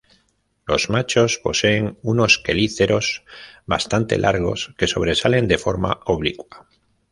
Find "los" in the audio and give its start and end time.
0.65-0.89